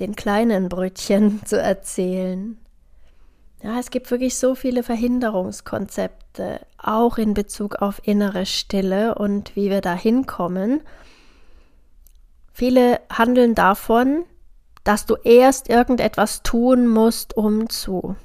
den 0.00 0.16
kleinen 0.16 0.68
Brötchen 0.68 1.40
zu 1.44 1.60
erzählen. 1.60 2.58
Ja, 3.62 3.78
es 3.78 3.90
gibt 3.90 4.10
wirklich 4.10 4.36
so 4.36 4.56
viele 4.56 4.82
Verhinderungskonzepte, 4.82 6.60
auch 6.78 7.16
in 7.16 7.32
Bezug 7.32 7.76
auf 7.76 8.00
innere 8.04 8.44
Stille 8.44 9.14
und 9.14 9.54
wie 9.54 9.70
wir 9.70 9.80
da 9.80 9.94
hinkommen. 9.94 10.80
Viele 12.52 13.00
handeln 13.08 13.54
davon, 13.54 14.24
dass 14.82 15.06
du 15.06 15.14
erst 15.14 15.68
irgendetwas 15.68 16.42
tun 16.42 16.88
musst, 16.88 17.36
um 17.36 17.70
zu. 17.70 18.16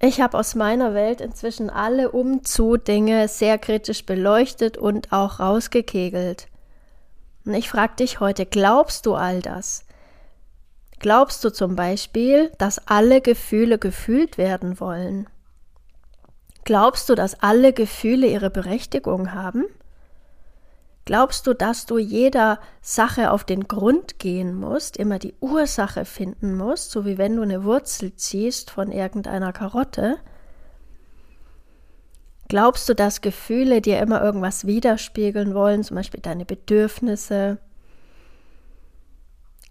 Ich 0.00 0.20
habe 0.20 0.38
aus 0.38 0.54
meiner 0.54 0.92
Welt 0.92 1.22
inzwischen 1.22 1.70
alle 1.70 2.10
Umzu-Dinge 2.12 3.26
sehr 3.26 3.56
kritisch 3.56 4.04
beleuchtet 4.04 4.76
und 4.76 5.12
auch 5.12 5.40
rausgekegelt. 5.40 6.48
Und 7.46 7.54
ich 7.54 7.70
frage 7.70 7.96
dich 7.96 8.20
heute, 8.20 8.44
glaubst 8.44 9.06
du 9.06 9.14
all 9.14 9.40
das? 9.40 9.86
Glaubst 11.00 11.44
du 11.44 11.50
zum 11.50 11.76
Beispiel, 11.76 12.50
dass 12.58 12.86
alle 12.88 13.20
Gefühle 13.20 13.78
gefühlt 13.78 14.36
werden 14.36 14.80
wollen? 14.80 15.28
Glaubst 16.64 17.08
du, 17.08 17.14
dass 17.14 17.40
alle 17.42 17.72
Gefühle 17.72 18.26
ihre 18.26 18.50
Berechtigung 18.50 19.32
haben? 19.32 19.64
Glaubst 21.04 21.46
du, 21.46 21.54
dass 21.54 21.86
du 21.86 21.96
jeder 21.96 22.58
Sache 22.82 23.30
auf 23.30 23.44
den 23.44 23.66
Grund 23.66 24.18
gehen 24.18 24.54
musst, 24.54 24.98
immer 24.98 25.18
die 25.18 25.34
Ursache 25.40 26.04
finden 26.04 26.54
musst, 26.54 26.90
so 26.90 27.06
wie 27.06 27.16
wenn 27.16 27.36
du 27.36 27.42
eine 27.42 27.64
Wurzel 27.64 28.14
ziehst 28.16 28.70
von 28.70 28.92
irgendeiner 28.92 29.54
Karotte? 29.54 30.18
Glaubst 32.48 32.88
du, 32.88 32.94
dass 32.94 33.22
Gefühle 33.22 33.80
dir 33.80 34.00
immer 34.00 34.22
irgendwas 34.22 34.66
widerspiegeln 34.66 35.54
wollen, 35.54 35.84
zum 35.84 35.94
Beispiel 35.94 36.20
deine 36.20 36.44
Bedürfnisse? 36.44 37.58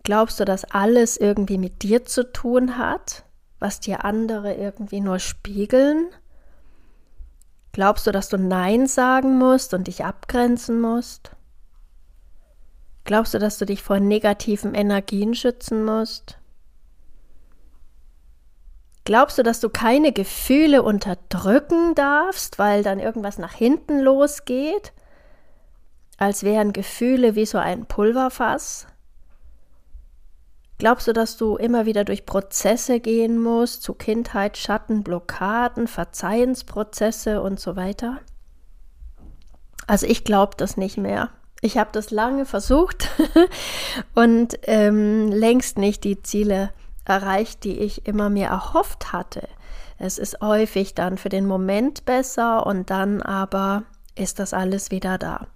Glaubst 0.07 0.39
du, 0.39 0.45
dass 0.45 0.63
alles 0.63 1.17
irgendwie 1.17 1.57
mit 1.57 1.83
dir 1.83 2.05
zu 2.05 2.31
tun 2.31 2.77
hat, 2.77 3.25
was 3.59 3.81
dir 3.81 4.05
andere 4.05 4.53
irgendwie 4.53 5.01
nur 5.01 5.19
spiegeln? 5.19 6.07
Glaubst 7.73 8.07
du, 8.07 8.13
dass 8.13 8.29
du 8.29 8.37
Nein 8.37 8.87
sagen 8.87 9.37
musst 9.37 9.73
und 9.73 9.87
dich 9.87 10.05
abgrenzen 10.05 10.79
musst? 10.79 11.31
Glaubst 13.03 13.33
du, 13.33 13.37
dass 13.37 13.57
du 13.57 13.65
dich 13.65 13.83
vor 13.83 13.99
negativen 13.99 14.75
Energien 14.75 15.35
schützen 15.35 15.83
musst? 15.83 16.37
Glaubst 19.03 19.37
du, 19.37 19.43
dass 19.43 19.59
du 19.59 19.67
keine 19.67 20.13
Gefühle 20.13 20.83
unterdrücken 20.83 21.95
darfst, 21.95 22.57
weil 22.57 22.81
dann 22.81 23.01
irgendwas 23.01 23.39
nach 23.39 23.53
hinten 23.53 23.99
losgeht? 23.99 24.93
Als 26.17 26.43
wären 26.43 26.71
Gefühle 26.71 27.35
wie 27.35 27.45
so 27.45 27.57
ein 27.57 27.87
Pulverfass? 27.87 28.87
Glaubst 30.77 31.07
du, 31.07 31.13
dass 31.13 31.37
du 31.37 31.55
immer 31.55 31.85
wieder 31.85 32.03
durch 32.03 32.25
Prozesse 32.25 32.99
gehen 32.99 33.41
musst, 33.41 33.81
zu 33.81 33.93
Kindheit, 33.93 34.57
Schatten, 34.57 35.03
Blockaden, 35.03 35.87
Verzeihensprozesse 35.87 37.41
und 37.41 37.59
so 37.59 37.75
weiter? 37.75 38.19
Also 39.87 40.05
ich 40.05 40.23
glaube 40.23 40.53
das 40.57 40.77
nicht 40.77 40.97
mehr. 40.97 41.29
Ich 41.61 41.77
habe 41.77 41.89
das 41.91 42.11
lange 42.11 42.45
versucht 42.45 43.09
und 44.13 44.59
ähm, 44.63 45.31
längst 45.31 45.79
nicht 45.79 46.03
die 46.03 46.21
Ziele 46.21 46.71
erreicht, 47.05 47.63
die 47.63 47.79
ich 47.79 48.05
immer 48.05 48.29
mir 48.29 48.47
erhofft 48.47 49.11
hatte. 49.11 49.47
Es 49.97 50.19
ist 50.19 50.41
häufig 50.41 50.93
dann 50.93 51.17
für 51.17 51.29
den 51.29 51.47
Moment 51.47 52.05
besser 52.05 52.67
und 52.67 52.91
dann 52.91 53.23
aber 53.23 53.83
ist 54.15 54.37
das 54.37 54.53
alles 54.53 54.91
wieder 54.91 55.17
da. 55.17 55.47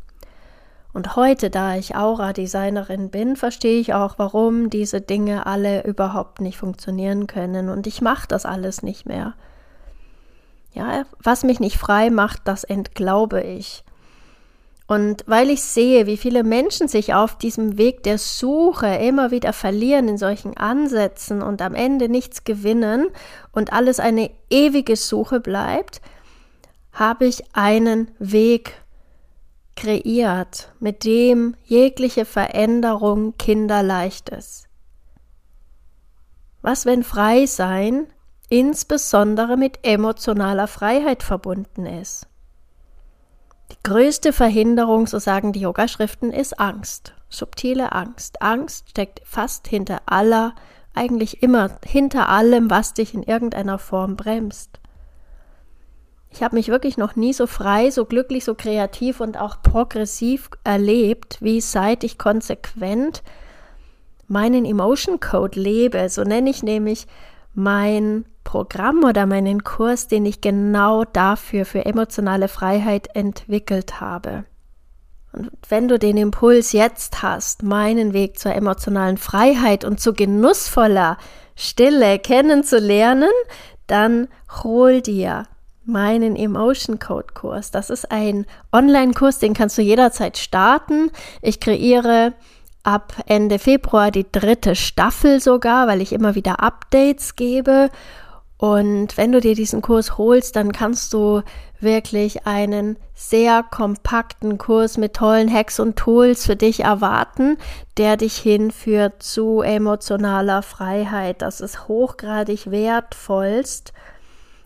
Und 0.93 1.15
heute, 1.15 1.50
da 1.50 1.75
ich 1.75 1.95
Aura-Designerin 1.95 3.10
bin, 3.10 3.36
verstehe 3.36 3.79
ich 3.79 3.93
auch, 3.93 4.15
warum 4.17 4.69
diese 4.69 5.00
Dinge 5.00 5.45
alle 5.45 5.86
überhaupt 5.86 6.41
nicht 6.41 6.57
funktionieren 6.57 7.27
können. 7.27 7.69
Und 7.69 7.88
ich 7.88 8.01
mache 8.01 8.27
das 8.27 8.45
alles 8.45 8.83
nicht 8.83 9.05
mehr. 9.05 9.33
Ja, 10.74 11.03
was 11.21 11.43
mich 11.43 11.60
nicht 11.60 11.77
frei 11.77 12.10
macht, 12.10 12.41
das 12.45 12.63
entglaube 12.63 13.41
ich. 13.41 13.83
Und 14.91 15.24
weil 15.25 15.50
ich 15.50 15.63
sehe, 15.63 16.05
wie 16.05 16.17
viele 16.17 16.43
Menschen 16.43 16.89
sich 16.89 17.13
auf 17.13 17.38
diesem 17.38 17.77
Weg 17.77 18.03
der 18.03 18.17
Suche 18.17 18.88
immer 18.88 19.31
wieder 19.31 19.53
verlieren 19.53 20.10
in 20.10 20.17
solchen 20.17 20.57
Ansätzen 20.57 21.41
und 21.41 21.62
am 21.62 21.75
Ende 21.75 22.10
nichts 22.10 22.43
gewinnen 22.43 23.07
und 23.53 23.71
alles 23.71 24.01
eine 24.01 24.31
ewige 24.50 24.98
Suche 24.98 25.39
bleibt, 25.39 26.01
habe 26.91 27.25
ich 27.25 27.43
einen 27.53 28.12
Weg 28.19 28.80
kreiert, 29.81 30.71
mit 30.79 31.05
dem 31.05 31.55
jegliche 31.63 32.23
Veränderung 32.25 33.35
kinderleicht 33.38 34.29
ist. 34.29 34.67
Was, 36.61 36.85
wenn 36.85 37.03
Freisein 37.03 38.05
insbesondere 38.47 39.57
mit 39.57 39.79
emotionaler 39.81 40.67
Freiheit 40.67 41.23
verbunden 41.23 41.88
ist? 41.88 42.27
Die 43.71 43.77
größte 43.83 44.33
Verhinderung, 44.33 45.07
so 45.07 45.17
sagen 45.17 45.51
die 45.51 45.61
Yogaschriften, 45.61 46.31
ist 46.31 46.59
Angst, 46.59 47.15
subtile 47.29 47.91
Angst. 47.91 48.39
Angst 48.43 48.91
steckt 48.91 49.22
fast 49.24 49.67
hinter 49.67 50.01
aller, 50.05 50.53
eigentlich 50.94 51.41
immer 51.41 51.79
hinter 51.83 52.29
allem, 52.29 52.70
was 52.70 52.94
dich 52.94 53.15
in 53.15 53.24
irgendeiner 53.24 53.79
Form 53.79 54.15
bremst. 54.15 54.80
Ich 56.33 56.41
habe 56.41 56.55
mich 56.55 56.70
wirklich 56.70 56.98
noch 56.98 57.15
nie 57.15 57.33
so 57.33 57.46
frei, 57.46 57.91
so 57.91 58.05
glücklich, 58.05 58.46
so 58.46 58.55
kreativ 58.55 59.20
und 59.20 59.37
auch 59.37 59.61
progressiv 59.61 60.50
erlebt, 60.63 61.37
wie 61.41 61.59
seit 61.59 62.03
ich 62.03 62.17
konsequent 62.17 63.22
meinen 64.27 64.63
Emotion 64.65 65.20
Code 65.20 65.59
lebe. 65.59 66.07
So 66.07 66.24
nenne 66.24 66.50
ich 66.50 66.63
nämlich 66.63 67.05
mein 67.53 68.25
Programm 68.46 69.03
oder 69.03 69.25
meinen 69.25 69.63
Kurs, 69.63 70.07
den 70.07 70.25
ich 70.25 70.39
genau 70.39 71.03
dafür, 71.03 71.65
für 71.65 71.85
emotionale 71.85 72.48
Freiheit 72.48 73.13
entwickelt 73.13 74.00
habe. 74.00 74.46
Und 75.33 75.51
wenn 75.70 75.87
du 75.87 76.00
den 76.00 76.17
Impuls 76.17 76.72
jetzt 76.72 77.22
hast, 77.22 77.63
meinen 77.63 78.13
Weg 78.13 78.39
zur 78.39 78.53
emotionalen 78.53 79.17
Freiheit 79.17 79.85
und 79.85 80.00
zu 80.00 80.13
genussvoller 80.13 81.17
Stille 81.55 82.20
kennenzulernen, 82.20 83.31
dann 83.87 84.27
hol 84.63 85.01
dir 85.01 85.46
meinen 85.91 86.35
Emotion 86.35 86.97
Code 86.97 87.33
Kurs. 87.33 87.69
Das 87.69 87.89
ist 87.89 88.11
ein 88.11 88.45
Online-Kurs, 88.71 89.39
den 89.39 89.53
kannst 89.53 89.77
du 89.77 89.81
jederzeit 89.81 90.37
starten. 90.37 91.11
Ich 91.41 91.59
kreiere 91.59 92.33
ab 92.83 93.13
Ende 93.27 93.59
Februar 93.59 94.09
die 94.11 94.25
dritte 94.31 94.75
Staffel 94.75 95.39
sogar, 95.39 95.87
weil 95.87 96.01
ich 96.01 96.13
immer 96.13 96.35
wieder 96.35 96.61
Updates 96.61 97.35
gebe. 97.35 97.89
Und 98.57 99.17
wenn 99.17 99.31
du 99.31 99.39
dir 99.39 99.55
diesen 99.55 99.81
Kurs 99.81 100.19
holst, 100.19 100.55
dann 100.55 100.71
kannst 100.71 101.13
du 101.13 101.41
wirklich 101.79 102.45
einen 102.45 102.97
sehr 103.15 103.63
kompakten 103.63 104.59
Kurs 104.59 104.97
mit 104.97 105.15
tollen 105.15 105.51
Hacks 105.51 105.79
und 105.79 105.95
Tools 105.95 106.45
für 106.45 106.55
dich 106.55 106.81
erwarten, 106.81 107.57
der 107.97 108.17
dich 108.17 108.37
hinführt 108.37 109.23
zu 109.23 109.61
emotionaler 109.61 110.61
Freiheit. 110.61 111.41
Das 111.41 111.59
ist 111.59 111.87
hochgradig 111.87 112.69
wertvollst. 112.69 113.93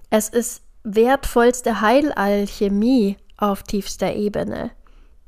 Es 0.09 0.27
ist 0.27 0.64
wertvollste 0.85 1.81
Heilalchemie 1.81 3.17
auf 3.37 3.63
tiefster 3.63 4.13
Ebene, 4.13 4.71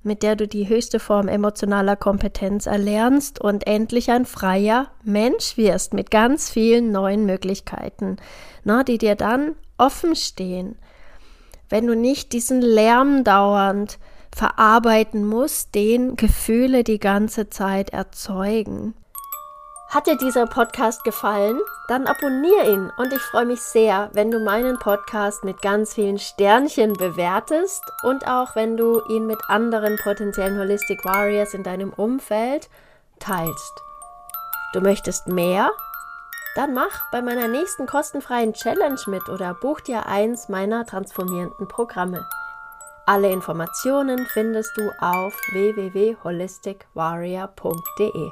mit 0.04 0.24
der 0.24 0.36
du 0.36 0.48
die 0.48 0.70
höchste 0.70 1.00
Form 1.00 1.28
emotionaler 1.28 1.96
Kompetenz 1.96 2.68
erlernst 2.68 3.42
und 3.42 3.66
endlich 3.68 4.12
ein 4.12 4.26
freier 4.26 4.92
Mensch 5.04 5.58
wirst 5.58 5.94
mit 5.94 6.12
ganz 6.12 6.50
vielen 6.50 6.92
neuen 6.92 7.26
Möglichkeiten, 7.26 8.18
na, 8.64 8.84
die 8.84 9.00
dir 9.00 9.16
dann 9.16 9.56
offen 9.78 10.16
stehen. 10.16 10.78
Wenn 11.70 11.88
du 11.88 11.96
nicht 11.96 12.34
diesen 12.34 12.62
Lärm 12.62 13.24
dauernd 13.24 13.98
verarbeiten 14.34 15.26
musst, 15.26 15.74
den 15.74 16.16
Gefühle 16.16 16.84
die 16.84 17.00
ganze 17.00 17.50
Zeit 17.50 17.90
erzeugen. 17.90 18.94
Hat 19.90 20.06
dir 20.06 20.18
dieser 20.18 20.48
Podcast 20.48 21.06
gefallen? 21.06 21.62
Dann 21.88 22.08
abonniere 22.08 22.70
ihn 22.70 22.92
und 22.98 23.14
ich 23.14 23.22
freue 23.22 23.46
mich 23.46 23.62
sehr, 23.62 24.10
wenn 24.12 24.30
du 24.30 24.40
meinen 24.40 24.78
Podcast 24.80 25.46
mit 25.46 25.62
ganz 25.62 25.94
vielen 25.94 26.20
Sternchen 26.20 26.92
bewertest 26.92 27.82
und 28.04 28.28
auch 28.28 28.54
wenn 28.58 28.76
du 28.76 29.02
ihn 29.08 29.28
mit 29.28 29.40
anderen 29.48 29.96
potenziellen 29.96 30.60
Holistic 30.60 31.06
Warriors 31.06 31.54
in 31.54 31.64
deinem 31.64 31.94
Umfeld 31.94 32.68
teilst. 33.20 33.82
Du 34.74 34.82
möchtest 34.82 35.30
mehr? 35.30 35.72
Dann 36.58 36.74
mach 36.74 37.10
bei 37.14 37.22
meiner 37.22 37.48
nächsten 37.48 37.88
kostenfreien 37.88 38.52
Challenge 38.52 39.00
mit 39.06 39.30
oder 39.30 39.54
buch 39.54 39.80
dir 39.80 40.06
eins 40.06 40.50
meiner 40.50 40.86
transformierenden 40.86 41.70
Programme. 41.70 42.28
Alle 43.06 43.32
Informationen 43.32 44.28
findest 44.34 44.76
du 44.76 44.92
auf 45.00 45.34
www.holisticwarrior.de. 45.54 48.32